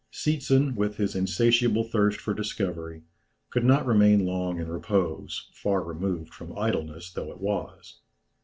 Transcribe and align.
Seetzen, 0.11 0.73
with 0.75 0.97
his 0.97 1.15
insatiable 1.15 1.83
thirst 1.83 2.19
for 2.19 2.33
discovery, 2.33 3.03
could 3.51 3.63
not 3.63 3.85
remain 3.85 4.25
long 4.25 4.59
in 4.59 4.67
repose, 4.67 5.51
far 5.53 5.83
removed 5.83 6.33
from 6.33 6.57
idleness 6.57 7.11
though 7.11 7.29
it 7.29 7.39
was. 7.39 7.99